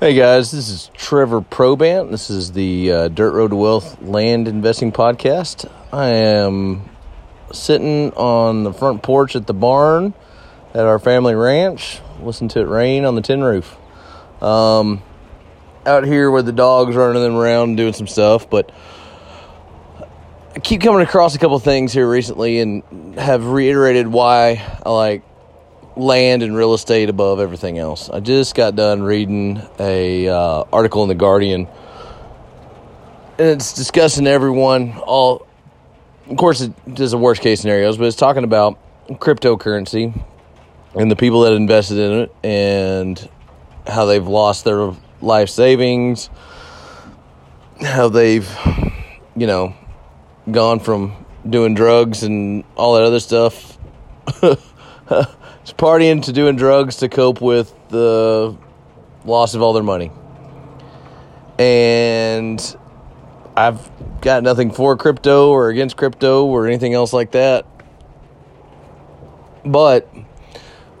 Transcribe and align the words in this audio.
Hey 0.00 0.14
guys, 0.14 0.50
this 0.50 0.70
is 0.70 0.90
Trevor 0.94 1.42
Probant. 1.42 2.10
This 2.10 2.30
is 2.30 2.52
the 2.52 2.90
uh, 2.90 3.08
Dirt 3.08 3.34
Road 3.34 3.48
to 3.48 3.56
Wealth 3.56 4.00
Land 4.00 4.48
Investing 4.48 4.92
Podcast. 4.92 5.70
I 5.92 6.08
am 6.08 6.88
sitting 7.52 8.10
on 8.14 8.64
the 8.64 8.72
front 8.72 9.02
porch 9.02 9.36
at 9.36 9.46
the 9.46 9.52
barn 9.52 10.14
at 10.72 10.86
our 10.86 10.98
family 10.98 11.34
ranch, 11.34 12.00
listening 12.22 12.48
to 12.48 12.60
it 12.60 12.68
rain 12.68 13.04
on 13.04 13.14
the 13.14 13.20
tin 13.20 13.44
roof. 13.44 13.76
Um, 14.42 15.02
out 15.84 16.06
here 16.06 16.30
with 16.30 16.46
the 16.46 16.52
dogs 16.52 16.96
running 16.96 17.22
them 17.22 17.36
around 17.36 17.76
doing 17.76 17.92
some 17.92 18.06
stuff, 18.06 18.48
but 18.48 18.72
I 20.56 20.60
keep 20.60 20.80
coming 20.80 21.02
across 21.02 21.34
a 21.34 21.38
couple 21.38 21.58
things 21.58 21.92
here 21.92 22.08
recently 22.08 22.60
and 22.60 23.18
have 23.18 23.44
reiterated 23.44 24.08
why 24.08 24.66
I 24.82 24.90
like 24.92 25.24
land 26.00 26.42
and 26.42 26.56
real 26.56 26.74
estate 26.74 27.08
above 27.08 27.40
everything 27.40 27.78
else. 27.78 28.08
I 28.08 28.20
just 28.20 28.54
got 28.54 28.74
done 28.74 29.02
reading 29.02 29.62
a 29.78 30.28
uh, 30.28 30.64
article 30.72 31.02
in 31.02 31.08
the 31.08 31.14
Guardian, 31.14 31.68
and 33.38 33.48
it's 33.48 33.72
discussing 33.72 34.26
everyone 34.26 34.98
all. 34.98 35.46
Of 36.28 36.36
course, 36.36 36.60
it 36.60 36.94
does 36.94 37.10
the 37.10 37.18
worst 37.18 37.42
case 37.42 37.60
scenarios, 37.60 37.96
but 37.96 38.06
it's 38.06 38.16
talking 38.16 38.44
about 38.44 38.78
cryptocurrency 39.08 40.18
and 40.94 41.10
the 41.10 41.16
people 41.16 41.42
that 41.42 41.52
invested 41.52 41.98
in 41.98 42.12
it 42.20 42.34
and 42.44 43.28
how 43.86 44.04
they've 44.04 44.26
lost 44.26 44.64
their 44.64 44.92
life 45.20 45.48
savings, 45.48 46.30
how 47.80 48.08
they've, 48.08 48.48
you 49.34 49.46
know, 49.48 49.74
gone 50.50 50.78
from 50.78 51.26
doing 51.48 51.74
drugs 51.74 52.22
and 52.22 52.64
all 52.76 52.94
that 52.94 53.02
other 53.02 53.20
stuff. 53.20 53.76
It's 55.70 55.80
partying 55.80 56.20
to 56.24 56.32
doing 56.32 56.56
drugs 56.56 56.96
to 56.96 57.08
cope 57.08 57.40
with 57.40 57.72
the 57.90 58.56
loss 59.24 59.54
of 59.54 59.62
all 59.62 59.72
their 59.72 59.84
money. 59.84 60.10
And 61.60 62.76
I've 63.56 63.88
got 64.20 64.42
nothing 64.42 64.72
for 64.72 64.96
crypto 64.96 65.50
or 65.50 65.68
against 65.68 65.96
crypto 65.96 66.44
or 66.44 66.66
anything 66.66 66.92
else 66.92 67.12
like 67.12 67.30
that. 67.30 67.66
But 69.64 70.08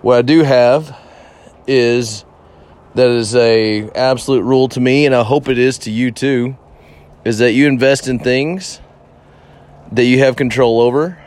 what 0.02 0.18
I 0.18 0.22
do 0.22 0.44
have 0.44 0.96
is 1.66 2.24
that 2.94 3.08
is 3.08 3.34
a 3.34 3.90
absolute 3.90 4.42
rule 4.42 4.68
to 4.68 4.78
me 4.78 5.04
and 5.04 5.16
I 5.16 5.24
hope 5.24 5.48
it 5.48 5.58
is 5.58 5.78
to 5.78 5.90
you 5.90 6.12
too 6.12 6.56
is 7.24 7.38
that 7.38 7.54
you 7.54 7.66
invest 7.66 8.06
in 8.06 8.20
things 8.20 8.80
that 9.90 10.04
you 10.04 10.20
have 10.20 10.36
control 10.36 10.80
over 10.80 11.19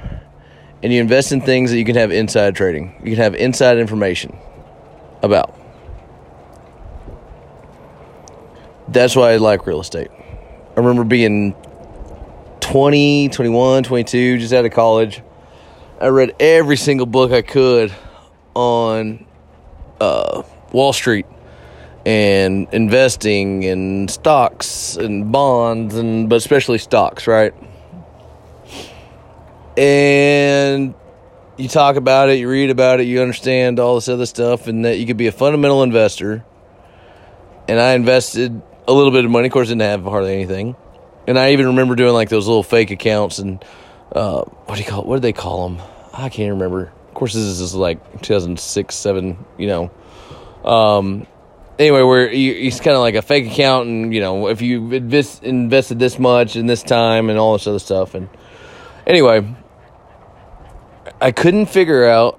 and 0.84 0.92
you 0.92 1.00
invest 1.00 1.32
in 1.32 1.40
things 1.40 1.72
that 1.72 1.78
you 1.78 1.86
can 1.86 1.96
have 1.96 2.12
inside 2.12 2.56
trading. 2.56 2.94
You 3.04 3.12
can 3.12 3.24
have 3.24 3.36
inside 3.36 3.78
information 3.78 4.38
about. 5.22 5.58
That's 8.90 9.16
why 9.16 9.32
I 9.32 9.38
like 9.38 9.66
real 9.66 9.80
estate. 9.80 10.10
I 10.12 10.80
remember 10.80 11.06
being 11.06 11.56
20, 12.60 13.30
21, 13.30 13.84
22, 13.84 14.40
just 14.40 14.54
out 14.54 14.66
of 14.66 14.74
college. 14.74 15.22
I 16.02 16.08
read 16.08 16.36
every 16.40 16.76
single 16.76 17.06
book 17.06 17.32
I 17.32 17.42
could 17.42 17.94
on 18.54 19.26
uh, 20.02 20.44
Wall 20.74 20.92
Street 20.92 21.26
and 22.06 22.68
investing 22.74 23.64
in 23.64 24.10
stocks 24.10 24.98
and 24.98 25.32
bonds 25.32 25.96
and 25.96 26.28
but 26.28 26.36
especially 26.36 26.78
stocks, 26.78 27.26
right? 27.26 27.54
And 29.78 30.94
you 31.58 31.68
talk 31.68 31.96
about 31.96 32.30
it, 32.30 32.40
you 32.40 32.50
read 32.50 32.70
about 32.70 33.00
it, 33.00 33.08
you 33.08 33.22
understand 33.22 33.80
all 33.80 33.96
this 33.96 34.10
other 34.10 34.26
stuff, 34.26 34.68
and 34.68 34.86
that 34.86 34.98
you 34.98 35.06
could 35.06 35.18
be 35.18 35.28
a 35.28 35.32
fundamental 35.32 35.84
investor. 35.84 36.44
And 37.68 37.80
I 37.80 37.94
invested 37.94 38.62
a 38.88 38.94
little 38.94 39.12
bit 39.12 39.26
of 39.26 39.32
money. 39.32 39.48
Of 39.48 39.54
course, 39.54 39.70
didn't 39.70 39.82
have 39.82 40.04
hardly 40.04 40.34
anything. 40.34 40.76
And 41.28 41.40
I 41.40 41.54
even 41.54 41.68
remember 41.68 41.96
doing 41.96 42.14
like 42.14 42.30
those 42.30 42.48
little 42.48 42.64
fake 42.64 42.92
accounts 42.92 43.40
and 43.40 43.64
uh, 44.12 44.44
what 44.44 44.76
do 44.76 44.82
you 44.82 44.88
call 44.88 45.02
it? 45.02 45.08
What 45.08 45.16
do 45.18 45.22
they 45.22 45.34
call 45.34 45.70
them? 45.70 45.82
I 46.14 46.30
can't 46.30 46.52
remember. 46.52 46.92
Of 47.08 47.14
course, 47.14 47.34
this 47.34 47.44
is 47.44 47.74
like 47.74 48.22
2006, 48.22 48.94
seven. 48.94 49.46
You 49.58 49.68
know. 49.68 49.92
Um, 50.64 51.28
anyway, 51.80 52.02
where 52.02 52.30
it's 52.30 52.80
kind 52.80 52.96
of 52.96 53.02
like 53.02 53.16
a 53.16 53.22
fake 53.22 53.52
account, 53.52 53.88
and 53.88 54.14
you 54.14 54.22
know, 54.22 54.48
if 54.48 54.62
you 54.62 54.92
invest, 54.92 55.44
invested 55.44 56.00
this 56.00 56.20
much 56.20 56.56
in 56.56 56.68
this 56.68 56.84
time 56.84 57.30
and 57.30 57.40
all 57.40 57.54
this 57.54 57.68
other 57.68 57.80
stuff, 57.80 58.14
and 58.14 58.30
anyway, 59.08 59.56
I 61.24 61.32
couldn't 61.32 61.68
figure 61.68 62.04
out 62.06 62.38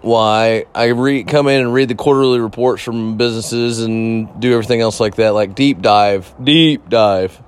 why 0.00 0.64
I 0.74 0.86
re- 0.86 1.22
come 1.22 1.46
in 1.46 1.60
and 1.60 1.72
read 1.72 1.88
the 1.88 1.94
quarterly 1.94 2.40
reports 2.40 2.82
from 2.82 3.16
businesses 3.16 3.78
and 3.78 4.40
do 4.40 4.52
everything 4.52 4.80
else 4.80 4.98
like 4.98 5.14
that, 5.14 5.28
like 5.28 5.54
deep 5.54 5.80
dive, 5.80 6.34
deep 6.42 6.88
dive 6.88 7.40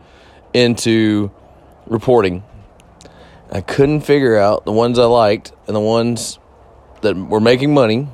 into 0.55 1.33
reporting. 1.89 2.45
I 3.51 3.61
couldn't 3.61 4.03
figure 4.03 4.39
out 4.39 4.65
the 4.65 4.71
ones 4.71 5.01
I 5.01 5.07
liked 5.07 5.51
and 5.67 5.75
the 5.75 5.81
ones 5.81 6.39
that 7.01 7.17
were 7.17 7.41
making 7.41 7.75
money. 7.75 8.07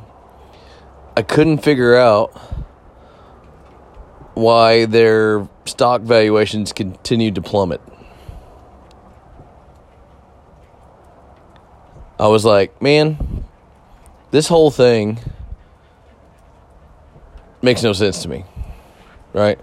I 1.19 1.21
couldn't 1.21 1.59
figure 1.59 1.97
out 1.97 2.29
why 4.33 4.87
their 4.87 5.47
stock 5.67 6.01
valuations 6.01 6.73
continued 6.73 7.35
to 7.35 7.43
plummet. 7.43 7.83
I 12.19 12.29
was 12.29 12.45
like, 12.45 12.81
man, 12.81 13.45
this 14.31 14.49
whole 14.49 14.71
thing 14.71 15.19
makes 17.61 17.83
no 17.83 17.93
sense 17.93 18.23
to 18.23 18.29
me. 18.29 18.45
Right? 19.33 19.59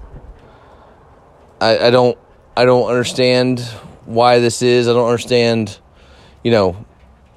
I, 1.60 1.88
I 1.88 1.90
don't 1.90 2.18
I 2.56 2.66
don't 2.66 2.88
understand 2.88 3.62
why 4.06 4.40
this 4.40 4.62
is. 4.62 4.88
I 4.88 4.94
don't 4.94 5.08
understand, 5.08 5.80
you 6.44 6.52
know, 6.52 6.86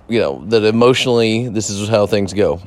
you 0.08 0.20
know, 0.20 0.44
that 0.46 0.64
emotionally 0.64 1.48
this 1.48 1.70
is 1.70 1.88
how 1.88 2.06
things 2.06 2.34
go. 2.34 2.60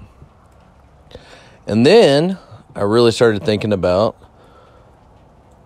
And 1.68 1.86
then 1.86 2.40
I 2.76 2.82
really 2.82 3.12
started 3.12 3.44
thinking 3.44 3.74
about 3.74 4.16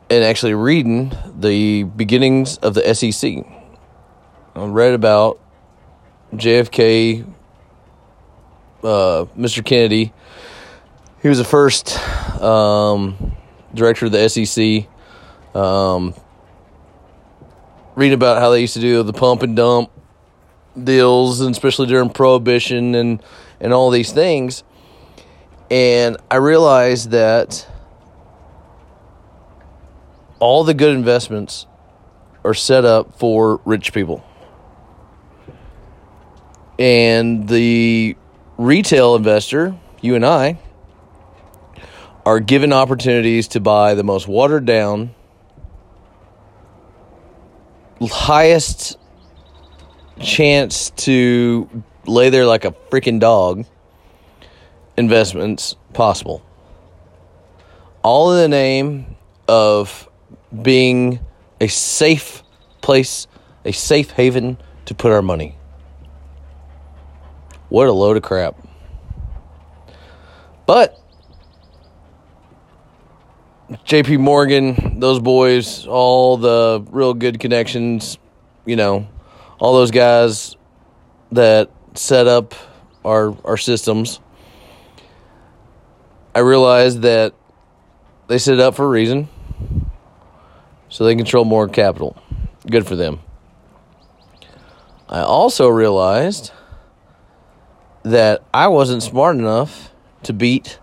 and 0.09 0.23
actually 0.23 0.53
reading 0.53 1.13
the 1.39 1.83
beginnings 1.83 2.57
of 2.57 2.73
the 2.73 2.93
SEC. 2.93 3.45
I 4.55 4.65
read 4.65 4.93
about 4.93 5.39
JFK, 6.37 7.25
uh, 8.83 9.25
Mr. 9.37 9.63
Kennedy. 9.63 10.11
He 11.21 11.29
was 11.29 11.37
the 11.37 11.43
first 11.43 11.97
um, 12.41 13.35
director 13.73 14.07
of 14.07 14.11
the 14.11 14.27
SEC. 14.27 14.87
Um, 15.55 16.15
reading 17.95 18.15
about 18.15 18.39
how 18.39 18.49
they 18.49 18.61
used 18.61 18.73
to 18.73 18.79
do 18.79 19.03
the 19.03 19.13
pump 19.13 19.43
and 19.43 19.55
dump 19.55 19.91
deals, 20.81 21.41
and 21.41 21.51
especially 21.51 21.87
during 21.87 22.09
Prohibition 22.09 22.95
and 22.95 23.23
and 23.59 23.73
all 23.73 23.91
these 23.91 24.11
things. 24.11 24.63
And 25.69 26.17
I 26.29 26.37
realized 26.37 27.11
that 27.11 27.67
all 30.39 30.63
the 30.63 30.73
good 30.73 30.95
investments 30.95 31.67
are 32.43 32.53
set 32.53 32.83
up 32.83 33.17
for 33.17 33.61
rich 33.63 33.93
people 33.93 34.25
and 36.79 37.47
the 37.47 38.15
retail 38.57 39.15
investor, 39.15 39.75
you 40.01 40.15
and 40.15 40.25
I, 40.25 40.59
are 42.25 42.39
given 42.39 42.71
opportunities 42.71 43.49
to 43.49 43.59
buy 43.59 43.95
the 43.95 44.03
most 44.03 44.27
watered 44.27 44.65
down, 44.65 45.13
highest 48.01 48.97
chance 50.19 50.89
to 50.91 51.83
lay 52.05 52.29
there 52.29 52.45
like 52.45 52.65
a 52.65 52.71
freaking 52.89 53.19
dog 53.19 53.65
investments 54.97 55.75
possible. 55.93 56.41
All 58.03 58.33
in 58.33 58.41
the 58.41 58.47
name 58.47 59.15
of 59.47 60.09
being 60.61 61.19
a 61.61 61.67
safe 61.67 62.43
place, 62.81 63.27
a 63.65 63.71
safe 63.71 64.11
haven 64.11 64.57
to 64.85 64.93
put 64.93 65.11
our 65.11 65.21
money. 65.21 65.55
What 67.73 67.87
a 67.87 67.91
load 67.91 68.17
of 68.17 68.21
crap. 68.21 68.55
But 70.67 70.95
JP 73.71 74.19
Morgan, 74.19 74.99
those 74.99 75.19
boys, 75.19 75.87
all 75.87 76.37
the 76.37 76.85
real 76.91 77.15
good 77.15 77.39
connections, 77.39 78.19
you 78.67 78.75
know, 78.75 79.07
all 79.57 79.73
those 79.73 79.89
guys 79.89 80.55
that 81.31 81.71
set 81.95 82.27
up 82.27 82.53
our 83.03 83.35
our 83.43 83.57
systems. 83.57 84.19
I 86.35 86.41
realized 86.41 87.01
that 87.01 87.33
they 88.27 88.37
set 88.37 88.53
it 88.53 88.59
up 88.59 88.75
for 88.75 88.85
a 88.85 88.89
reason. 88.89 89.29
So 90.89 91.05
they 91.05 91.15
control 91.15 91.43
more 91.43 91.67
capital. 91.67 92.21
Good 92.69 92.85
for 92.85 92.95
them. 92.95 93.21
I 95.09 95.21
also 95.21 95.69
realized 95.69 96.51
that 98.03 98.43
I 98.53 98.67
wasn't 98.67 99.03
smart 99.03 99.35
enough 99.37 99.91
to 100.23 100.33
beat 100.33 100.79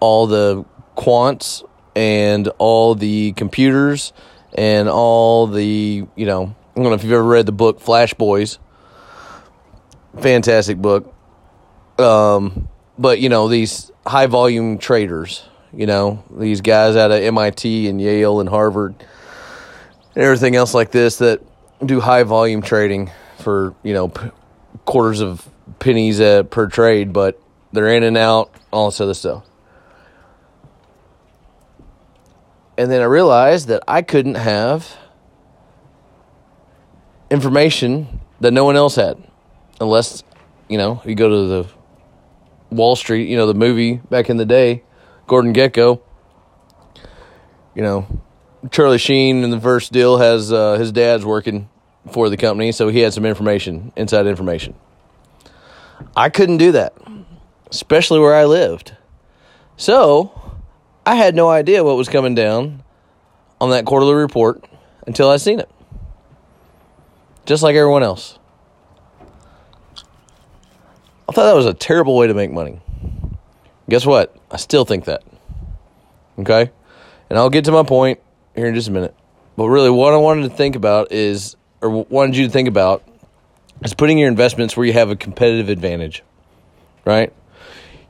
all 0.00 0.26
the 0.26 0.64
quants 0.96 1.66
and 1.94 2.48
all 2.58 2.94
the 2.94 3.32
computers 3.32 4.12
and 4.54 4.88
all 4.88 5.46
the, 5.46 6.06
you 6.14 6.26
know, 6.26 6.54
I 6.74 6.80
don't 6.80 6.84
know 6.84 6.92
if 6.92 7.02
you've 7.04 7.12
ever 7.12 7.22
read 7.22 7.46
the 7.46 7.52
book 7.52 7.80
Flash 7.80 8.14
Boys. 8.14 8.58
Fantastic 10.20 10.78
book. 10.78 11.14
Um, 11.98 12.68
but, 12.98 13.20
you 13.20 13.28
know, 13.28 13.48
these 13.48 13.90
high 14.06 14.26
volume 14.26 14.78
traders, 14.78 15.42
you 15.72 15.86
know, 15.86 16.24
these 16.30 16.60
guys 16.60 16.96
out 16.96 17.10
of 17.10 17.22
MIT 17.22 17.88
and 17.88 18.00
Yale 18.00 18.40
and 18.40 18.48
Harvard 18.48 18.94
and 20.14 20.24
everything 20.24 20.56
else 20.56 20.74
like 20.74 20.90
this 20.90 21.16
that 21.18 21.42
do 21.84 22.00
high 22.00 22.22
volume 22.22 22.62
trading 22.62 23.10
for, 23.38 23.74
you 23.82 23.92
know, 23.92 24.08
p- 24.08 24.30
quarters 24.84 25.20
of 25.20 25.46
pennies 25.78 26.20
uh, 26.20 26.44
per 26.44 26.68
trade, 26.68 27.12
but 27.12 27.40
they're 27.72 27.88
in 27.88 28.02
and 28.02 28.16
out, 28.16 28.54
all 28.72 28.90
this 28.90 29.00
other 29.00 29.14
stuff. 29.14 29.44
And 32.78 32.90
then 32.90 33.00
I 33.00 33.04
realized 33.04 33.68
that 33.68 33.82
I 33.88 34.02
couldn't 34.02 34.34
have 34.34 34.96
information 37.30 38.20
that 38.40 38.52
no 38.52 38.64
one 38.64 38.76
else 38.76 38.96
had. 38.96 39.22
Unless, 39.80 40.24
you 40.68 40.78
know, 40.78 41.02
you 41.04 41.14
go 41.14 41.28
to 41.28 41.46
the 41.46 41.68
Wall 42.70 42.96
Street, 42.96 43.28
you 43.28 43.36
know, 43.36 43.46
the 43.46 43.54
movie 43.54 43.96
back 44.10 44.30
in 44.30 44.36
the 44.36 44.46
day, 44.46 44.82
Gordon 45.26 45.52
Gekko. 45.52 46.00
You 47.74 47.82
know, 47.82 48.20
Charlie 48.70 48.98
Sheen 48.98 49.44
in 49.44 49.50
the 49.50 49.60
first 49.60 49.92
deal 49.92 50.18
has 50.18 50.52
uh, 50.52 50.78
his 50.78 50.92
dad's 50.92 51.24
working 51.24 51.68
for 52.10 52.30
the 52.30 52.36
company, 52.36 52.72
so 52.72 52.88
he 52.88 53.00
had 53.00 53.12
some 53.12 53.26
information, 53.26 53.92
inside 53.96 54.26
information. 54.26 54.74
I 56.16 56.28
couldn't 56.28 56.58
do 56.58 56.72
that, 56.72 56.94
especially 57.70 58.20
where 58.20 58.34
I 58.34 58.44
lived. 58.44 58.96
So 59.76 60.56
I 61.04 61.14
had 61.14 61.34
no 61.34 61.48
idea 61.48 61.84
what 61.84 61.96
was 61.96 62.08
coming 62.08 62.34
down 62.34 62.82
on 63.60 63.70
that 63.70 63.84
quarterly 63.84 64.14
report 64.14 64.64
until 65.06 65.30
I 65.30 65.36
seen 65.36 65.60
it. 65.60 65.70
Just 67.44 67.62
like 67.62 67.76
everyone 67.76 68.02
else. 68.02 68.38
I 71.28 71.32
thought 71.32 71.46
that 71.46 71.56
was 71.56 71.66
a 71.66 71.74
terrible 71.74 72.16
way 72.16 72.26
to 72.26 72.34
make 72.34 72.52
money. 72.52 72.80
Guess 73.88 74.06
what? 74.06 74.34
I 74.50 74.56
still 74.56 74.84
think 74.84 75.04
that. 75.04 75.22
Okay? 76.38 76.70
And 77.30 77.38
I'll 77.38 77.50
get 77.50 77.64
to 77.66 77.72
my 77.72 77.82
point 77.82 78.20
here 78.54 78.66
in 78.66 78.74
just 78.74 78.88
a 78.88 78.92
minute. 78.92 79.14
But 79.56 79.68
really, 79.68 79.90
what 79.90 80.12
I 80.12 80.16
wanted 80.16 80.50
to 80.50 80.56
think 80.56 80.76
about 80.76 81.12
is, 81.12 81.56
or 81.80 81.90
wanted 81.90 82.36
you 82.36 82.46
to 82.46 82.52
think 82.52 82.68
about, 82.68 83.02
is 83.86 83.94
putting 83.94 84.18
your 84.18 84.28
investments 84.28 84.76
where 84.76 84.84
you 84.84 84.92
have 84.92 85.10
a 85.10 85.16
competitive 85.16 85.68
advantage, 85.68 86.24
right? 87.04 87.32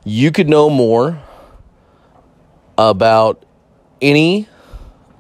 You 0.04 0.32
could 0.32 0.48
know 0.48 0.70
more 0.70 1.20
about 2.78 3.44
any 4.00 4.48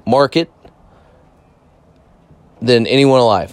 market 0.06 0.50
than 2.62 2.86
anyone 2.86 3.20
alive. 3.20 3.52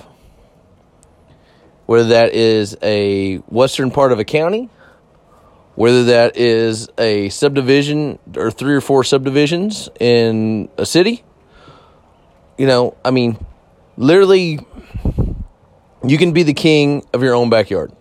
Whether 1.88 2.10
that 2.10 2.34
is 2.34 2.78
a 2.82 3.38
western 3.50 3.92
part 3.92 4.14
of 4.14 4.20
a 4.20 4.24
county, 4.24 4.70
whether 5.76 6.06
that 6.06 6.38
is 6.38 6.88
a 6.98 7.28
subdivision 7.30 8.18
or 8.38 8.50
three 8.50 8.76
or 8.76 8.82
four 8.82 9.04
subdivisions 9.04 9.90
in 10.00 10.70
a 10.78 10.86
city, 10.86 11.26
you 12.58 12.66
know, 12.66 12.96
I 13.04 13.12
mean, 13.12 13.38
literally, 13.98 14.60
you 16.06 16.18
can 16.18 16.34
be 16.34 16.44
the 16.44 16.54
king 16.54 17.06
of 17.14 17.24
your 17.24 17.34
own 17.34 17.50
backyard. 17.50 17.92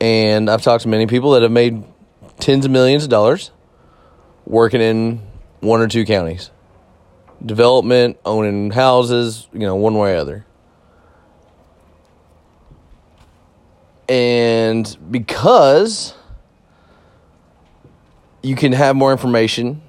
And 0.00 0.48
I've 0.48 0.62
talked 0.62 0.82
to 0.84 0.88
many 0.88 1.06
people 1.06 1.32
that 1.32 1.42
have 1.42 1.52
made 1.52 1.84
tens 2.38 2.64
of 2.64 2.70
millions 2.70 3.04
of 3.04 3.10
dollars 3.10 3.50
working 4.46 4.80
in 4.80 5.20
one 5.60 5.80
or 5.80 5.88
two 5.88 6.04
counties. 6.04 6.50
Development, 7.44 8.18
owning 8.24 8.70
houses, 8.70 9.48
you 9.52 9.60
know, 9.60 9.76
one 9.76 9.94
way 9.94 10.14
or 10.14 10.16
other. 10.16 10.46
And 14.08 14.96
because 15.10 16.14
you 18.42 18.56
can 18.56 18.72
have 18.72 18.96
more 18.96 19.12
information 19.12 19.82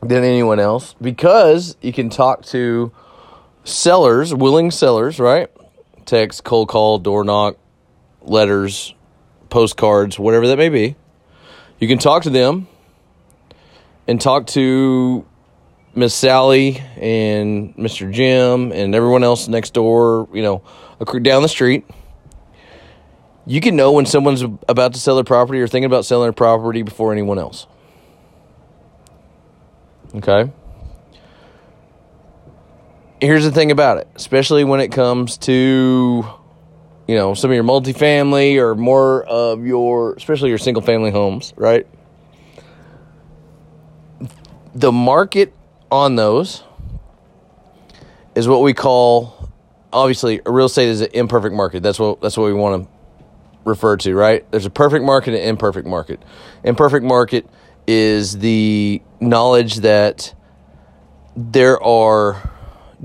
than 0.00 0.24
anyone 0.24 0.58
else, 0.58 0.94
because 1.00 1.76
you 1.80 1.92
can 1.92 2.08
talk 2.08 2.44
to 2.46 2.92
sellers, 3.64 4.34
willing 4.34 4.70
sellers, 4.70 5.20
right? 5.20 5.50
Text, 6.04 6.44
cold 6.44 6.68
call, 6.68 6.98
door 6.98 7.24
knock, 7.24 7.56
letters, 8.20 8.94
postcards, 9.48 10.18
whatever 10.18 10.48
that 10.48 10.58
may 10.58 10.68
be. 10.68 10.96
You 11.78 11.88
can 11.88 11.98
talk 11.98 12.24
to 12.24 12.30
them 12.30 12.68
and 14.06 14.20
talk 14.20 14.46
to 14.48 15.26
Miss 15.94 16.14
Sally 16.14 16.82
and 16.96 17.76
Mr. 17.76 18.10
Jim 18.10 18.72
and 18.72 18.94
everyone 18.94 19.24
else 19.24 19.48
next 19.48 19.74
door, 19.74 20.28
you 20.32 20.42
know, 20.42 20.62
down 21.22 21.42
the 21.42 21.48
street. 21.48 21.84
You 23.44 23.60
can 23.60 23.74
know 23.74 23.92
when 23.92 24.06
someone's 24.06 24.42
about 24.68 24.94
to 24.94 25.00
sell 25.00 25.16
their 25.16 25.24
property 25.24 25.60
or 25.60 25.66
thinking 25.66 25.86
about 25.86 26.04
selling 26.04 26.26
their 26.26 26.32
property 26.32 26.82
before 26.82 27.12
anyone 27.12 27.38
else. 27.38 27.66
Okay? 30.14 30.50
Here's 33.22 33.44
the 33.44 33.52
thing 33.52 33.70
about 33.70 33.98
it, 33.98 34.08
especially 34.16 34.64
when 34.64 34.80
it 34.80 34.88
comes 34.88 35.38
to 35.38 36.24
you 37.06 37.16
know, 37.16 37.34
some 37.34 37.50
of 37.50 37.54
your 37.54 37.64
multifamily 37.64 38.56
or 38.58 38.74
more 38.74 39.24
of 39.24 39.64
your 39.66 40.14
especially 40.14 40.50
your 40.50 40.58
single 40.58 40.82
family 40.82 41.10
homes, 41.10 41.52
right? 41.56 41.86
the 44.74 44.92
market 44.92 45.52
on 45.90 46.16
those 46.16 46.62
is 48.34 48.48
what 48.48 48.62
we 48.62 48.72
call 48.72 49.50
obviously 49.92 50.40
real 50.46 50.66
estate 50.66 50.88
is 50.88 51.00
an 51.02 51.10
imperfect 51.12 51.54
market. 51.54 51.82
That's 51.82 51.98
what 51.98 52.20
that's 52.20 52.36
what 52.36 52.46
we 52.46 52.54
want 52.54 52.84
to 52.84 52.90
refer 53.64 53.96
to, 53.98 54.14
right? 54.14 54.50
There's 54.50 54.66
a 54.66 54.70
perfect 54.70 55.04
market 55.04 55.34
and 55.34 55.44
imperfect 55.44 55.86
market. 55.86 56.22
Imperfect 56.64 57.04
market 57.04 57.46
is 57.86 58.38
the 58.38 59.02
knowledge 59.20 59.76
that 59.76 60.34
there 61.36 61.82
are 61.82 62.50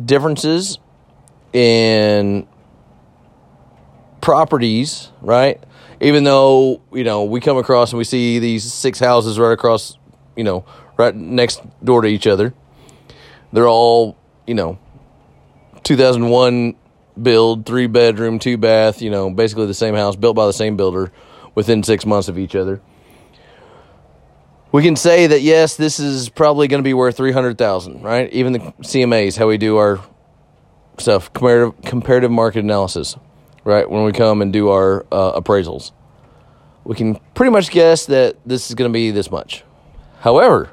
differences 0.04 0.80
in 1.54 2.48
properties, 4.22 5.12
right? 5.22 5.64
Even 6.02 6.24
though, 6.24 6.82
you 6.94 7.04
know, 7.04 7.24
we 7.24 7.40
come 7.40 7.58
across 7.58 7.92
and 7.92 7.98
we 7.98 8.04
see 8.04 8.40
these 8.40 8.72
six 8.72 9.00
houses 9.00 9.40
right 9.40 9.52
across, 9.52 9.98
you 10.36 10.44
know, 10.44 10.66
right 10.98 11.16
next 11.16 11.62
door 11.84 12.02
to 12.02 12.08
each 12.08 12.28
other. 12.28 12.54
They're 13.52 13.68
all, 13.68 14.18
you 14.46 14.54
know, 14.54 14.78
2001 15.84 16.76
build, 17.22 17.66
three 17.66 17.88
bedroom, 17.88 18.40
two 18.40 18.58
bath, 18.58 19.02
you 19.02 19.10
know, 19.10 19.30
basically 19.30 19.66
the 19.66 19.74
same 19.74 19.96
house 19.96 20.16
built 20.16 20.36
by 20.36 20.46
the 20.46 20.54
same 20.54 20.78
builder 20.78 21.12
within 21.56 21.82
six 21.82 22.06
months 22.06 22.28
of 22.28 22.38
each 22.38 22.56
other. 22.56 22.82
We 24.72 24.84
can 24.84 24.96
say 24.96 25.28
that 25.28 25.42
yes, 25.42 25.78
this 25.78 26.00
is 26.00 26.30
probably 26.30 26.68
going 26.68 26.84
to 26.84 26.88
be 26.88 26.94
worth 26.94 27.18
300,000, 27.18 28.02
right? 28.02 28.32
Even 28.34 28.54
the 28.54 28.60
CMAs, 28.60 29.38
how 29.38 29.48
we 29.48 29.58
do 29.58 29.78
our 29.78 30.00
stuff, 30.98 31.32
comparative, 31.32 31.82
comparative 31.84 32.32
market 32.32 32.60
analysis, 32.60 33.16
right? 33.64 33.90
When 33.90 34.04
we 34.04 34.12
come 34.12 34.42
and 34.42 34.52
do 34.52 34.70
our 34.70 35.06
uh, 35.12 35.40
appraisals, 35.40 35.92
we 36.84 36.96
can 36.96 37.16
pretty 37.34 37.52
much 37.52 37.70
guess 37.72 38.06
that 38.08 38.38
this 38.46 38.70
is 38.70 38.76
going 38.76 38.90
to 38.90 38.94
be 38.94 39.12
this 39.12 39.32
much. 39.32 39.64
However, 40.20 40.70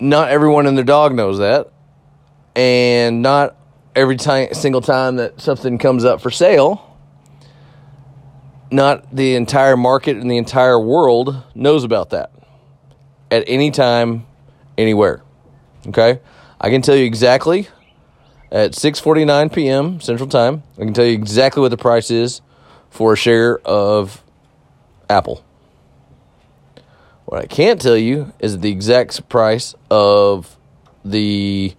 not 0.00 0.30
everyone 0.30 0.66
and 0.66 0.76
their 0.76 0.84
dog 0.84 1.14
knows 1.14 1.38
that, 1.38 1.70
and 2.56 3.20
not 3.20 3.56
every 3.94 4.16
time, 4.16 4.54
single 4.54 4.80
time 4.80 5.16
that 5.16 5.40
something 5.40 5.76
comes 5.78 6.04
up 6.04 6.20
for 6.20 6.30
sale, 6.30 6.93
not 8.74 9.14
the 9.14 9.36
entire 9.36 9.76
market 9.76 10.16
and 10.16 10.30
the 10.30 10.36
entire 10.36 10.78
world 10.78 11.42
knows 11.54 11.84
about 11.84 12.10
that 12.10 12.32
at 13.30 13.44
any 13.46 13.70
time, 13.70 14.26
anywhere. 14.76 15.22
Okay, 15.86 16.20
I 16.60 16.70
can 16.70 16.82
tell 16.82 16.96
you 16.96 17.04
exactly 17.04 17.68
at 18.50 18.72
6:49 18.72 19.52
p.m. 19.52 20.00
Central 20.00 20.28
Time. 20.28 20.62
I 20.76 20.80
can 20.80 20.92
tell 20.92 21.04
you 21.04 21.12
exactly 21.12 21.60
what 21.60 21.70
the 21.70 21.76
price 21.76 22.10
is 22.10 22.40
for 22.90 23.12
a 23.12 23.16
share 23.16 23.58
of 23.58 24.22
Apple. 25.08 25.44
What 27.26 27.42
I 27.42 27.46
can't 27.46 27.80
tell 27.80 27.96
you 27.96 28.32
is 28.38 28.58
the 28.58 28.70
exact 28.70 29.28
price 29.28 29.74
of 29.90 30.56
the 31.04 31.74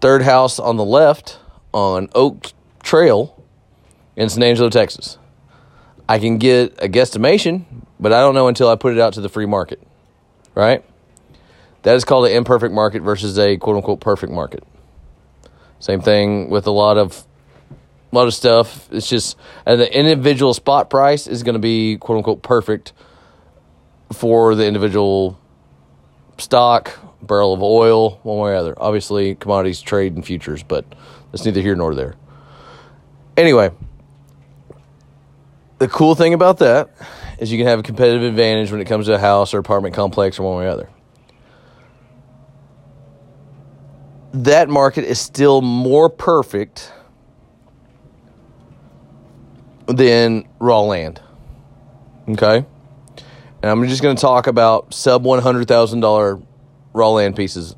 third 0.00 0.22
house 0.22 0.58
on 0.58 0.76
the 0.76 0.84
left 0.84 1.38
on 1.72 2.08
Oak 2.14 2.52
Trail 2.82 3.42
in 4.16 4.28
San 4.28 4.42
Angelo, 4.42 4.68
Texas. 4.68 5.18
I 6.08 6.18
can 6.18 6.38
get 6.38 6.82
a 6.82 6.88
guesstimation, 6.88 7.64
but 7.98 8.12
I 8.12 8.20
don't 8.20 8.34
know 8.34 8.48
until 8.48 8.68
I 8.68 8.76
put 8.76 8.92
it 8.92 9.00
out 9.00 9.14
to 9.14 9.20
the 9.20 9.28
free 9.28 9.46
market. 9.46 9.80
Right? 10.54 10.84
That 11.82 11.96
is 11.96 12.04
called 12.04 12.26
an 12.26 12.32
imperfect 12.32 12.72
market 12.72 13.02
versus 13.02 13.38
a 13.38 13.56
quote 13.56 13.76
unquote 13.76 14.00
perfect 14.00 14.32
market. 14.32 14.64
Same 15.78 16.00
thing 16.00 16.48
with 16.50 16.66
a 16.66 16.70
lot 16.70 16.96
of 16.96 17.26
a 18.12 18.14
lot 18.14 18.26
of 18.26 18.34
stuff. 18.34 18.88
It's 18.92 19.08
just 19.08 19.36
and 19.66 19.80
the 19.80 19.98
individual 19.98 20.54
spot 20.54 20.88
price 20.88 21.26
is 21.26 21.42
going 21.42 21.54
to 21.54 21.60
be 21.60 21.96
quote 21.98 22.18
unquote 22.18 22.42
perfect 22.42 22.92
for 24.12 24.54
the 24.54 24.66
individual 24.66 25.38
stock, 26.38 26.98
barrel 27.22 27.52
of 27.52 27.62
oil, 27.62 28.20
one 28.22 28.38
way 28.38 28.52
or 28.52 28.54
other. 28.54 28.74
Obviously, 28.76 29.34
commodities 29.34 29.80
trade 29.80 30.16
in 30.16 30.22
futures, 30.22 30.62
but 30.62 30.84
that's 31.32 31.44
neither 31.44 31.60
here 31.60 31.74
nor 31.74 31.94
there. 31.94 32.14
Anyway, 33.36 33.70
the 35.84 35.90
cool 35.90 36.14
thing 36.14 36.32
about 36.32 36.60
that 36.60 36.88
is 37.38 37.52
you 37.52 37.58
can 37.58 37.66
have 37.66 37.78
a 37.78 37.82
competitive 37.82 38.22
advantage 38.22 38.72
when 38.72 38.80
it 38.80 38.86
comes 38.86 39.04
to 39.04 39.14
a 39.14 39.18
house 39.18 39.52
or 39.52 39.58
apartment 39.58 39.94
complex 39.94 40.38
or 40.38 40.44
one 40.44 40.56
way 40.56 40.64
or 40.64 40.68
other. 40.68 40.88
That 44.32 44.70
market 44.70 45.04
is 45.04 45.20
still 45.20 45.60
more 45.60 46.08
perfect 46.08 46.90
than 49.86 50.48
raw 50.58 50.80
land. 50.80 51.20
Okay? 52.30 52.64
And 53.62 53.70
I'm 53.70 53.86
just 53.86 54.02
going 54.02 54.16
to 54.16 54.20
talk 54.20 54.46
about 54.46 54.94
sub 54.94 55.24
$100,000 55.24 56.46
raw 56.94 57.10
land 57.10 57.36
pieces. 57.36 57.76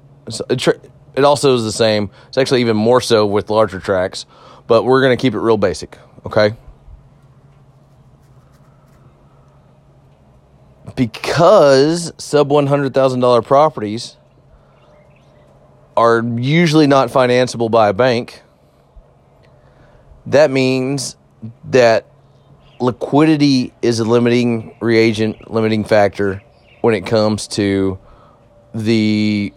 It 0.48 1.24
also 1.24 1.56
is 1.56 1.64
the 1.64 1.72
same. 1.72 2.10
It's 2.28 2.38
actually 2.38 2.60
even 2.60 2.76
more 2.76 3.00
so 3.00 3.26
with 3.26 3.50
larger 3.50 3.80
tracts, 3.80 4.26
but 4.68 4.84
we're 4.84 5.02
going 5.02 5.16
to 5.16 5.20
keep 5.20 5.34
it 5.34 5.40
real 5.40 5.56
basic, 5.56 5.98
okay? 6.24 6.54
Because 10.96 12.12
sub 12.16 12.48
$100,000 12.48 13.44
properties 13.44 14.16
are 15.96 16.24
usually 16.36 16.86
not 16.86 17.10
financeable 17.10 17.70
by 17.70 17.90
a 17.90 17.92
bank, 17.92 18.42
that 20.24 20.50
means 20.50 21.16
that 21.64 22.06
liquidity 22.80 23.72
is 23.82 24.00
a 24.00 24.04
limiting 24.04 24.74
reagent, 24.80 25.50
limiting 25.50 25.84
factor 25.84 26.42
when 26.80 26.94
it 26.94 27.06
comes 27.06 27.46
to 27.48 27.98
the, 28.74 29.52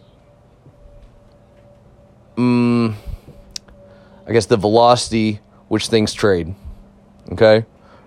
um, 2.38 2.96
I 4.28 4.34
guess, 4.34 4.46
the 4.46 4.58
velocity 4.58 5.40
which 5.70 5.88
things 5.88 6.14
trade. 6.14 6.54
Okay? 7.32 7.66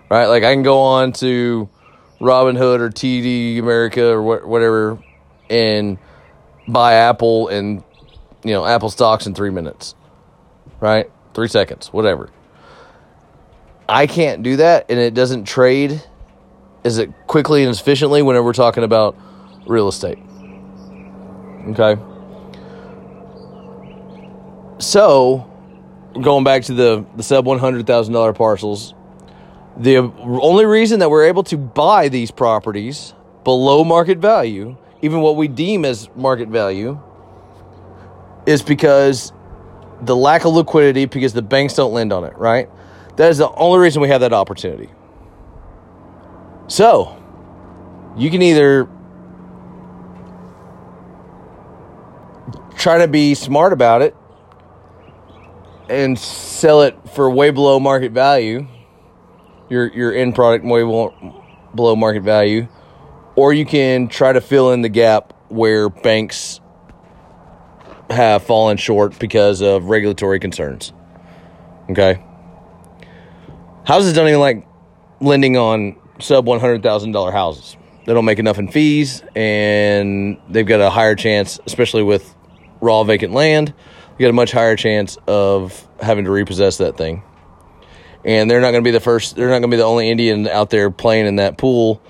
Right? 0.09 0.25
Like 0.27 0.43
I 0.43 0.53
can 0.53 0.63
go 0.63 0.79
on 0.79 1.13
to 1.13 1.69
Robinhood 2.19 2.79
or 2.79 2.89
TD 2.89 3.57
Ameritrade 3.57 4.13
or 4.13 4.39
wh- 4.39 4.47
whatever 4.47 4.99
and 5.49 5.97
buy 6.67 6.93
Apple 6.93 7.47
and, 7.49 7.83
you 8.43 8.51
know, 8.51 8.65
Apple 8.65 8.89
stocks 8.89 9.25
in 9.25 9.33
three 9.33 9.49
minutes. 9.49 9.95
Right? 10.79 11.09
Three 11.33 11.47
seconds, 11.47 11.87
whatever. 11.87 12.29
I 13.87 14.07
can't 14.07 14.43
do 14.43 14.57
that, 14.57 14.85
and 14.89 14.99
it 14.99 15.13
doesn't 15.13 15.45
trade 15.45 16.01
as 16.83 16.97
it 16.97 17.11
quickly 17.27 17.63
and 17.63 17.73
efficiently 17.73 18.21
whenever 18.21 18.45
we're 18.45 18.53
talking 18.53 18.83
about 18.83 19.15
real 19.65 19.87
estate. 19.87 20.19
Okay. 21.69 21.97
So, 24.79 25.49
going 26.21 26.43
back 26.43 26.63
to 26.63 26.73
the 26.73 27.05
the 27.15 27.23
sub 27.23 27.45
one 27.45 27.59
hundred 27.59 27.87
thousand 27.87 28.13
dollar 28.13 28.33
parcels, 28.33 28.93
the 29.77 29.97
only 29.97 30.65
reason 30.65 30.99
that 30.99 31.09
we're 31.09 31.25
able 31.25 31.43
to 31.43 31.57
buy 31.57 32.09
these 32.09 32.31
properties 32.31 33.13
below 33.43 33.83
market 33.83 34.19
value, 34.19 34.77
even 35.01 35.21
what 35.21 35.35
we 35.35 35.47
deem 35.47 35.83
as 35.85 36.09
market 36.15 36.49
value, 36.49 36.99
is 38.45 38.61
because 38.61 39.33
the 40.01 40.15
lack 40.15 40.45
of 40.45 40.53
liquidity 40.53 41.05
because 41.05 41.33
the 41.33 41.41
banks 41.41 41.73
don't 41.73 41.93
lend 41.93 42.13
on 42.13 42.23
it, 42.23 42.37
right? 42.37 42.69
That 43.15 43.29
is 43.29 43.37
the 43.37 43.49
only 43.51 43.79
reason 43.79 44.01
we 44.01 44.09
have 44.09 44.21
that 44.21 44.33
opportunity. 44.33 44.89
So, 46.67 47.17
you 48.17 48.29
can 48.29 48.41
either 48.41 48.87
try 52.75 52.99
to 52.99 53.07
be 53.07 53.33
smart 53.33 53.73
about 53.73 54.01
it 54.01 54.15
and 55.89 56.17
sell 56.17 56.81
it 56.81 56.97
for 57.13 57.29
way 57.29 57.51
below 57.51 57.79
market 57.79 58.11
value, 58.11 58.67
your 59.69 59.87
your 59.93 60.13
end 60.13 60.35
product 60.35 60.65
way 60.65 60.81
below 61.75 61.95
market 61.95 62.23
value, 62.23 62.67
or 63.35 63.53
you 63.53 63.65
can 63.65 64.07
try 64.07 64.33
to 64.33 64.41
fill 64.41 64.71
in 64.71 64.81
the 64.81 64.89
gap 64.89 65.33
where 65.49 65.89
banks 65.89 66.59
have 68.09 68.43
fallen 68.43 68.77
short 68.77 69.17
because 69.19 69.61
of 69.61 69.85
regulatory 69.85 70.39
concerns. 70.39 70.93
Okay? 71.89 72.23
Houses 73.85 74.13
don't 74.13 74.27
even 74.27 74.39
like 74.39 74.65
lending 75.19 75.57
on 75.57 75.95
sub 76.19 76.45
one 76.45 76.59
hundred 76.59 76.83
thousand 76.83 77.11
dollar 77.11 77.31
houses. 77.31 77.75
They 78.05 78.13
don't 78.13 78.25
make 78.25 78.39
enough 78.39 78.59
in 78.59 78.67
fees, 78.67 79.23
and 79.35 80.37
they've 80.49 80.65
got 80.65 80.81
a 80.81 80.89
higher 80.89 81.15
chance, 81.15 81.59
especially 81.65 82.03
with 82.03 82.35
raw 82.81 83.03
vacant 83.03 83.33
land. 83.33 83.73
You 84.17 84.23
got 84.23 84.29
a 84.29 84.33
much 84.33 84.51
higher 84.51 84.75
chance 84.75 85.17
of 85.27 85.87
having 86.01 86.25
to 86.25 86.31
repossess 86.31 86.77
that 86.77 86.97
thing. 86.97 87.23
And 88.25 88.49
they're 88.49 88.61
not 88.61 88.71
going 88.71 88.83
to 88.83 88.87
be 88.87 88.91
the 88.91 88.99
first. 88.99 89.35
They're 89.35 89.49
not 89.49 89.59
going 89.59 89.63
to 89.63 89.67
be 89.69 89.77
the 89.77 89.83
only 89.83 90.09
Indian 90.09 90.47
out 90.47 90.69
there 90.69 90.89
playing 90.89 91.25
in 91.25 91.35
that 91.37 91.57
pool, 91.57 92.01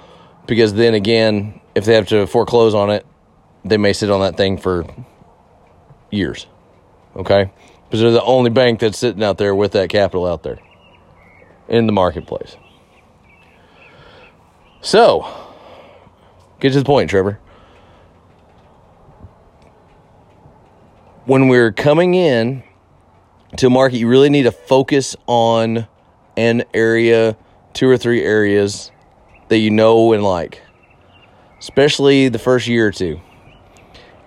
because 0.46 0.74
then 0.74 0.94
again, 0.94 1.60
if 1.74 1.86
they 1.86 1.96
have 1.96 2.08
to 2.10 2.28
foreclose 2.28 2.76
on 2.76 2.90
it, 2.92 3.06
they 3.66 3.78
may 3.78 3.94
sit 3.94 4.12
on 4.12 4.22
that 4.22 4.38
thing 4.38 4.58
for 4.58 4.86
years. 6.12 6.46
Okay, 7.16 7.52
because 7.86 8.00
they're 8.00 8.12
the 8.12 8.24
only 8.24 8.50
bank 8.50 8.80
that's 8.80 8.98
sitting 8.98 9.24
out 9.24 9.38
there 9.38 9.56
with 9.56 9.72
that 9.74 9.90
capital 9.90 10.28
out 10.28 10.44
there 10.44 10.60
in 11.68 11.88
the 11.88 11.94
marketplace. 11.94 12.58
So, 14.82 15.26
get 16.60 16.74
to 16.74 16.80
the 16.80 16.86
point, 16.86 17.10
Trevor. 17.10 17.40
When 21.26 21.48
we're 21.48 21.72
coming 21.72 22.16
in 22.16 22.64
to 23.56 23.70
market, 23.70 23.98
you 23.98 24.10
really 24.10 24.30
need 24.30 24.44
to 24.44 24.52
focus 24.52 25.16
on 25.26 25.88
an 26.38 26.64
area, 26.74 27.38
two 27.74 27.88
or 27.90 27.98
three 27.98 28.24
areas 28.24 28.92
that 29.50 29.58
you 29.58 29.70
know 29.70 30.14
and 30.14 30.24
like, 30.24 30.62
especially 31.60 32.30
the 32.30 32.40
first 32.40 32.68
year 32.68 32.88
or 32.88 32.92
two. 32.92 33.20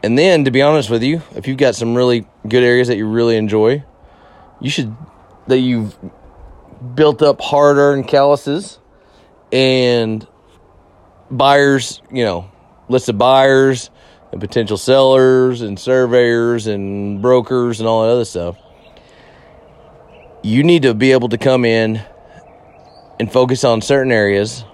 And 0.03 0.17
then, 0.17 0.45
to 0.45 0.51
be 0.51 0.63
honest 0.63 0.89
with 0.89 1.03
you, 1.03 1.23
if 1.35 1.49
you've 1.49 1.57
got 1.57 1.75
some 1.75 1.95
really 1.95 2.27
good 2.47 2.63
areas 2.63 2.89
that 2.89 2.97
you 2.97 3.09
really 3.09 3.37
enjoy, 3.37 3.83
you 4.61 4.71
should, 4.71 4.95
that 5.49 5.59
you've 5.59 5.97
built 6.95 7.23
up 7.23 7.41
hard 7.41 7.77
earned 7.77 8.07
calluses 8.07 8.79
and 9.51 10.27
buyers, 11.31 12.03
you 12.11 12.25
know, 12.25 12.51
list 12.89 13.09
of 13.09 13.19
buyers 13.19 13.91
and 14.33 14.41
potential 14.41 14.77
sellers 14.77 15.63
and 15.63 15.79
surveyors 15.79 16.67
and 16.67 17.23
brokers 17.23 17.81
and 17.81 17.89
all 17.89 18.03
that 18.03 18.11
other 18.11 18.25
stuff. 18.25 18.57
You 20.47 20.63
need 20.63 20.83
to 20.83 20.95
be 20.95 21.11
able 21.11 21.29
to 21.31 21.39
come 21.39 21.65
in 21.65 22.01
and 23.19 23.33
focus 23.33 23.65
on 23.65 23.83
certain 23.83 24.13
areas. 24.13 24.65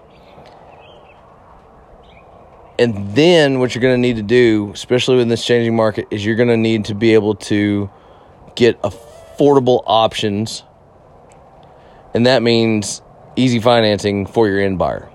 And 2.79 3.15
then 3.15 3.59
what 3.59 3.75
you're 3.75 3.81
going 3.81 3.95
to 3.95 3.99
need 3.99 4.17
to 4.17 4.23
do, 4.23 4.71
especially 4.75 5.23
in 5.23 5.29
this 5.29 5.43
changing 5.43 5.75
market, 5.75 6.09
is 6.11 6.27
you're 6.27 6.37
going 6.37 6.51
to 6.51 6.59
need 6.59 6.85
to 6.85 6.95
be 6.95 7.15
able 7.15 7.37
to 7.37 7.89
get 8.55 8.83
affordable 8.83 9.83
options 9.87 10.63
and 12.13 12.27
that 12.27 12.43
means 12.43 13.01
easy 13.35 13.59
financing 13.59 14.27
for 14.27 14.47
your 14.49 14.61
end 14.61 14.79
buyer. 14.79 15.11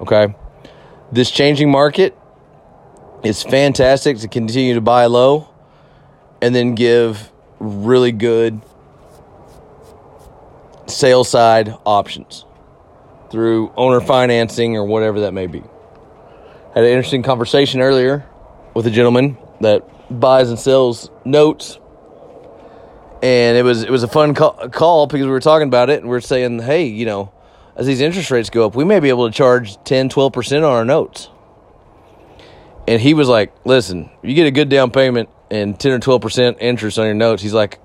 Okay? 0.00 0.34
This 1.12 1.30
changing 1.30 1.70
market 1.70 2.16
is 3.22 3.42
fantastic 3.42 4.16
to 4.20 4.28
continue 4.28 4.72
to 4.72 4.80
buy 4.80 5.04
low 5.04 5.50
and 6.40 6.54
then 6.54 6.74
give 6.74 7.30
really 7.60 8.12
good 8.12 8.62
sale 10.92 11.24
side 11.24 11.74
options 11.84 12.44
through 13.30 13.72
owner 13.76 14.00
financing 14.00 14.76
or 14.76 14.84
whatever 14.84 15.20
that 15.20 15.32
may 15.32 15.46
be. 15.46 15.62
Had 16.74 16.84
an 16.84 16.90
interesting 16.90 17.22
conversation 17.22 17.80
earlier 17.80 18.26
with 18.74 18.86
a 18.86 18.90
gentleman 18.90 19.36
that 19.60 19.88
buys 20.20 20.48
and 20.48 20.58
sells 20.58 21.10
notes 21.24 21.78
and 23.22 23.56
it 23.56 23.62
was 23.62 23.84
it 23.84 23.90
was 23.90 24.02
a 24.02 24.08
fun 24.08 24.34
call, 24.34 24.68
call, 24.70 25.06
because 25.06 25.24
we 25.24 25.30
were 25.30 25.40
talking 25.40 25.68
about 25.68 25.88
it 25.88 26.00
and 26.00 26.10
we 26.10 26.16
are 26.16 26.20
saying, 26.20 26.58
hey, 26.58 26.86
you 26.86 27.06
know, 27.06 27.32
as 27.76 27.86
these 27.86 28.00
interest 28.00 28.30
rates 28.30 28.50
go 28.50 28.66
up, 28.66 28.74
we 28.74 28.84
may 28.84 28.98
be 29.00 29.08
able 29.08 29.30
to 29.30 29.34
charge 29.34 29.82
10, 29.84 30.08
12% 30.08 30.56
on 30.58 30.64
our 30.64 30.84
notes. 30.84 31.30
And 32.88 33.00
he 33.00 33.14
was 33.14 33.28
like, 33.28 33.54
listen, 33.64 34.10
you 34.22 34.34
get 34.34 34.46
a 34.46 34.50
good 34.50 34.68
down 34.68 34.90
payment 34.90 35.28
and 35.50 35.78
10 35.78 35.92
or 35.92 35.98
12% 36.00 36.56
interest 36.60 36.98
on 36.98 37.04
your 37.04 37.14
notes. 37.14 37.40
He's 37.40 37.54
like, 37.54 37.78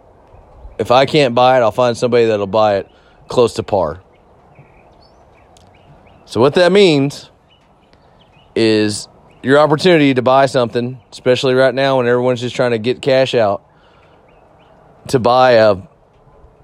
if 0.79 0.89
I 0.89 1.05
can't 1.05 1.35
buy 1.35 1.57
it, 1.57 1.61
I'll 1.61 1.71
find 1.71 1.95
somebody 1.95 2.25
that'll 2.25 2.47
buy 2.47 2.77
it 2.77 2.91
close 3.27 3.53
to 3.53 3.63
par. 3.63 4.01
So 6.25 6.41
what 6.41 6.55
that 6.55 6.71
means 6.71 7.31
is 8.55 9.07
your 9.43 9.59
opportunity 9.59 10.13
to 10.13 10.21
buy 10.21 10.45
something, 10.47 10.99
especially 11.11 11.53
right 11.53 11.73
now 11.73 11.97
when 11.97 12.07
everyone's 12.07 12.41
just 12.41 12.55
trying 12.55 12.71
to 12.71 12.79
get 12.79 13.01
cash 13.01 13.33
out, 13.35 13.63
to 15.09 15.19
buy 15.19 15.51
a 15.51 15.77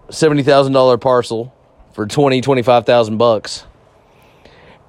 $70,000 0.09 0.99
parcel 0.99 1.53
for 1.93 2.05
20, 2.05 2.41
25,000 2.41 3.17
bucks 3.17 3.65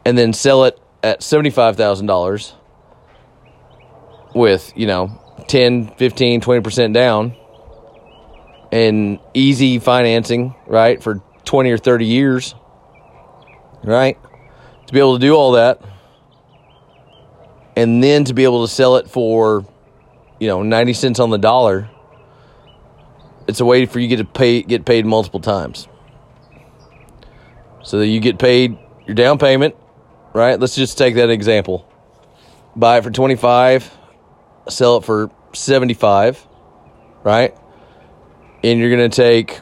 and 0.04 0.19
then 0.19 0.33
sell 0.33 0.64
it 0.64 0.78
at 1.02 1.21
$75,000 1.21 2.52
with, 4.35 4.73
you 4.75 4.87
know, 4.87 5.21
10, 5.47 5.95
15, 5.97 6.40
20% 6.40 6.93
down 6.93 7.37
and 8.73 9.21
easy 9.35 9.78
financing, 9.78 10.54
right, 10.66 11.02
for 11.02 11.23
20 11.45 11.71
or 11.71 11.79
30 11.79 12.05
years, 12.05 12.55
right? 13.83 14.19
To 14.87 14.93
be 14.93 14.99
able 14.99 15.19
to 15.19 15.21
do 15.21 15.35
all 15.35 15.53
that 15.53 15.81
and 17.77 18.03
then 18.03 18.25
to 18.25 18.35
be 18.35 18.45
able 18.45 18.67
to 18.67 18.73
sell 18.73 18.97
it 18.97 19.11
for, 19.11 19.65
you 20.39 20.47
know, 20.47 20.63
90 20.63 20.93
cents 20.93 21.21
on 21.21 21.31
the 21.31 21.39
dollar, 21.39 21.89
it's 23.47 23.61
a 23.61 23.65
way 23.65 23.87
for 23.87 23.99
you 23.99 24.09
to 24.09 24.17
get 24.17 24.23
to 24.23 24.39
pay 24.39 24.63
get 24.63 24.85
paid 24.85 25.05
multiple 25.05 25.41
times. 25.41 25.89
So 27.83 27.99
that 27.99 28.07
you 28.07 28.21
get 28.21 28.39
paid 28.39 28.79
your 29.07 29.15
down 29.15 29.39
payment, 29.39 29.75
right? 30.33 30.59
Let's 30.59 30.75
just 30.75 30.97
take 30.97 31.17
that 31.17 31.31
example. 31.31 31.87
Buy 32.77 32.99
it 32.99 33.05
for 33.05 33.11
25, 33.11 33.93
sell 34.69 34.97
it 34.97 35.05
for 35.05 35.31
75, 35.53 36.47
right? 37.23 37.55
And 38.63 38.81
you're 38.81 38.91
going 38.91 39.11
to 39.11 39.15
take 39.15 39.61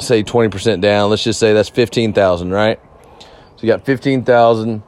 say 0.00 0.22
20% 0.22 0.80
down. 0.80 1.10
Let's 1.10 1.24
just 1.24 1.38
say 1.38 1.52
that's 1.52 1.68
15,000, 1.68 2.50
right? 2.50 2.80
So 3.20 3.62
you 3.62 3.68
got 3.68 3.84
15,000, 3.84 4.82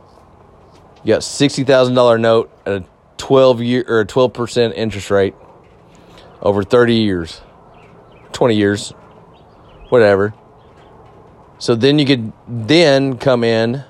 you 1.04 1.14
got 1.14 1.22
$60,000 1.22 2.20
note 2.20 2.50
at 2.66 2.72
a 2.72 2.84
12 3.16 3.62
year 3.62 3.84
or 3.88 4.04
12% 4.04 4.74
interest 4.74 5.10
rate 5.10 5.34
over 6.42 6.62
30 6.62 6.94
years, 6.94 7.40
20 8.32 8.54
years, 8.54 8.90
whatever. 9.88 10.34
So 11.58 11.74
then 11.74 11.98
you 11.98 12.06
could 12.06 12.32
then 12.46 13.16
come 13.18 13.42
in 13.42 13.84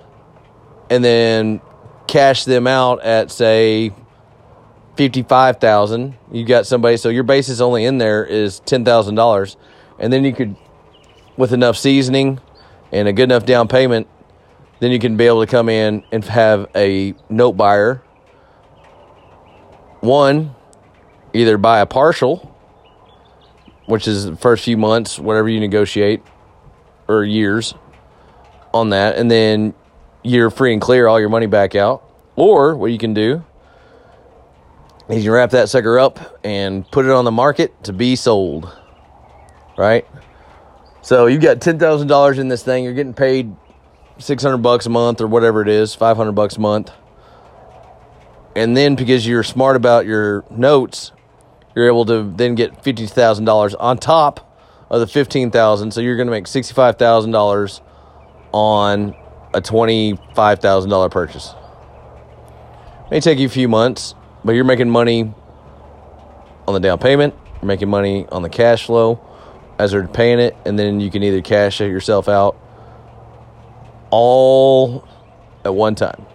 and 0.88 1.04
then 1.04 1.60
cash 2.06 2.44
them 2.44 2.66
out 2.66 3.02
at 3.02 3.30
say 3.30 3.92
55,000. 4.96 6.16
You 6.30 6.44
got 6.44 6.66
somebody 6.66 6.96
so 6.96 7.08
your 7.08 7.24
basis 7.24 7.60
only 7.60 7.84
in 7.84 7.98
there 7.98 8.24
is 8.24 8.60
$10,000 8.60 9.56
and 9.98 10.12
then 10.12 10.24
you 10.24 10.32
could 10.32 10.56
with 11.36 11.52
enough 11.52 11.76
seasoning 11.76 12.40
and 12.92 13.08
a 13.08 13.12
good 13.12 13.24
enough 13.24 13.44
down 13.44 13.68
payment 13.68 14.08
then 14.78 14.90
you 14.90 14.98
can 14.98 15.16
be 15.16 15.26
able 15.26 15.44
to 15.44 15.50
come 15.50 15.68
in 15.68 16.04
and 16.12 16.24
have 16.24 16.68
a 16.76 17.14
note 17.30 17.52
buyer. 17.52 18.02
One 20.00 20.54
either 21.32 21.58
buy 21.58 21.80
a 21.80 21.86
partial 21.86 22.52
which 23.86 24.08
is 24.08 24.24
the 24.24 24.36
first 24.36 24.64
few 24.64 24.76
months 24.76 25.18
whatever 25.18 25.48
you 25.48 25.60
negotiate 25.60 26.22
or 27.08 27.24
years 27.24 27.74
on 28.74 28.90
that 28.90 29.16
and 29.16 29.30
then 29.30 29.74
you're 30.22 30.50
free 30.50 30.72
and 30.72 30.82
clear 30.82 31.06
all 31.06 31.20
your 31.20 31.28
money 31.28 31.46
back 31.46 31.74
out. 31.74 32.02
Or 32.34 32.76
what 32.76 32.90
you 32.90 32.98
can 32.98 33.14
do 33.14 33.44
is 35.08 35.24
you 35.24 35.32
wrap 35.32 35.50
that 35.50 35.68
sucker 35.68 35.98
up 35.98 36.38
and 36.44 36.88
put 36.90 37.06
it 37.06 37.12
on 37.12 37.24
the 37.24 37.30
market 37.30 37.84
to 37.84 37.92
be 37.92 38.16
sold 38.16 38.70
right 39.78 40.06
so 41.06 41.26
you've 41.26 41.40
got 41.40 41.60
$10,000 41.60 42.38
in 42.38 42.48
this 42.48 42.64
thing. 42.64 42.82
You're 42.82 42.92
getting 42.92 43.14
paid 43.14 43.54
600 44.18 44.56
bucks 44.56 44.86
a 44.86 44.90
month 44.90 45.20
or 45.20 45.28
whatever 45.28 45.62
it 45.62 45.68
is 45.68 45.94
500 45.94 46.32
bucks 46.32 46.56
a 46.56 46.60
month. 46.60 46.90
And 48.56 48.76
then 48.76 48.96
because 48.96 49.24
you're 49.24 49.44
smart 49.44 49.76
about 49.76 50.04
your 50.04 50.44
notes 50.50 51.12
you're 51.76 51.86
able 51.86 52.06
to 52.06 52.24
then 52.24 52.56
get 52.56 52.82
$50,000 52.82 53.76
on 53.78 53.98
top 53.98 54.52
of 54.90 54.98
the 54.98 55.06
15000 55.06 55.92
so 55.92 56.00
you're 56.00 56.16
going 56.16 56.26
to 56.26 56.32
make 56.32 56.46
$65,000 56.46 57.80
on 58.50 59.14
a 59.54 59.62
$25,000 59.62 61.10
purchase. 61.12 61.54
May 63.12 63.20
take 63.20 63.38
you 63.38 63.46
a 63.46 63.48
few 63.48 63.68
months 63.68 64.16
but 64.44 64.56
you're 64.56 64.64
making 64.64 64.90
money 64.90 65.32
on 66.66 66.74
the 66.74 66.80
down 66.80 66.98
payment 66.98 67.32
you're 67.62 67.68
making 67.68 67.88
money 67.88 68.26
on 68.32 68.42
the 68.42 68.48
cash 68.48 68.86
flow 68.86 69.20
as 69.78 69.92
they're 69.92 70.08
paying 70.08 70.38
it 70.38 70.56
and 70.64 70.78
then 70.78 71.00
you 71.00 71.10
can 71.10 71.22
either 71.22 71.40
cash 71.40 71.80
it 71.80 71.88
yourself 71.88 72.28
out 72.28 72.56
all 74.10 75.06
at 75.64 75.74
one 75.74 75.94
time 75.94 76.26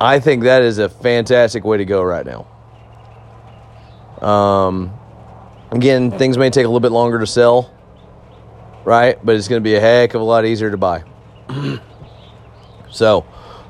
I 0.00 0.20
think 0.20 0.44
that 0.44 0.62
is 0.62 0.78
a 0.78 0.88
fantastic 0.88 1.64
way 1.64 1.78
to 1.78 1.84
go 1.84 2.02
right 2.02 2.24
now. 2.24 2.46
Um, 4.24 4.92
again, 5.72 6.10
things 6.16 6.38
may 6.38 6.50
take 6.50 6.64
a 6.64 6.68
little 6.68 6.80
bit 6.80 6.92
longer 6.92 7.18
to 7.18 7.26
sell, 7.26 7.72
right? 8.84 9.18
But 9.24 9.36
it's 9.36 9.48
going 9.48 9.60
to 9.60 9.64
be 9.64 9.74
a 9.74 9.80
heck 9.80 10.14
of 10.14 10.20
a 10.20 10.24
lot 10.24 10.44
easier 10.44 10.70
to 10.70 10.76
buy. 10.76 11.02
so, 12.90 13.26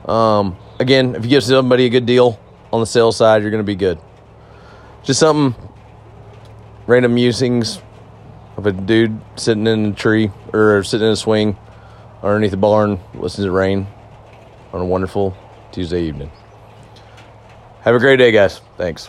um, 0.06 0.56
again, 0.78 1.14
if 1.14 1.24
you 1.24 1.30
give 1.30 1.44
somebody 1.44 1.86
a 1.86 1.90
good 1.90 2.04
deal 2.04 2.38
on 2.72 2.80
the 2.80 2.86
sales 2.86 3.16
side, 3.16 3.40
you're 3.40 3.50
going 3.50 3.62
to 3.62 3.66
be 3.66 3.76
good. 3.76 3.98
Just 5.08 5.20
something 5.20 5.58
random 6.86 7.14
musings 7.14 7.80
of 8.58 8.66
a 8.66 8.72
dude 8.72 9.18
sitting 9.36 9.66
in 9.66 9.86
a 9.86 9.92
tree 9.94 10.30
or 10.52 10.84
sitting 10.84 11.06
in 11.06 11.14
a 11.14 11.16
swing 11.16 11.56
underneath 12.22 12.50
the 12.50 12.58
barn, 12.58 13.00
listening 13.14 13.46
to 13.46 13.50
rain 13.50 13.86
on 14.74 14.82
a 14.82 14.84
wonderful 14.84 15.34
Tuesday 15.72 16.02
evening. 16.02 16.30
Have 17.80 17.94
a 17.94 17.98
great 17.98 18.18
day, 18.18 18.32
guys. 18.32 18.60
Thanks. 18.76 19.08